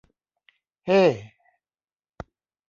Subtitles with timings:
[0.87, 0.99] เฮ้